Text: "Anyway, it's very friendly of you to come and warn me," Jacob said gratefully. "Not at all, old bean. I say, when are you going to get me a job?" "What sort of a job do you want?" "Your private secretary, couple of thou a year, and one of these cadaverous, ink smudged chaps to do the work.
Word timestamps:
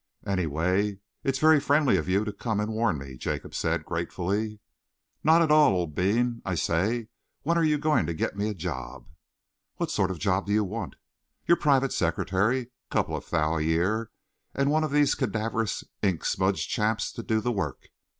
"Anyway, 0.25 0.97
it's 1.23 1.37
very 1.37 1.59
friendly 1.59 1.95
of 1.95 2.09
you 2.09 2.25
to 2.25 2.33
come 2.33 2.59
and 2.59 2.73
warn 2.73 2.97
me," 2.97 3.15
Jacob 3.15 3.53
said 3.53 3.85
gratefully. 3.85 4.59
"Not 5.23 5.43
at 5.43 5.51
all, 5.51 5.73
old 5.75 5.93
bean. 5.93 6.41
I 6.43 6.55
say, 6.55 7.09
when 7.43 7.55
are 7.55 7.63
you 7.63 7.77
going 7.77 8.07
to 8.07 8.15
get 8.15 8.35
me 8.35 8.49
a 8.49 8.55
job?" 8.55 9.05
"What 9.75 9.91
sort 9.91 10.09
of 10.09 10.17
a 10.17 10.19
job 10.19 10.47
do 10.47 10.53
you 10.53 10.63
want?" 10.63 10.95
"Your 11.45 11.55
private 11.57 11.93
secretary, 11.93 12.71
couple 12.89 13.15
of 13.15 13.29
thou 13.29 13.57
a 13.57 13.61
year, 13.61 14.09
and 14.55 14.71
one 14.71 14.83
of 14.83 14.89
these 14.89 15.13
cadaverous, 15.13 15.83
ink 16.01 16.25
smudged 16.25 16.67
chaps 16.71 17.11
to 17.11 17.21
do 17.21 17.39
the 17.39 17.51
work. 17.51 17.89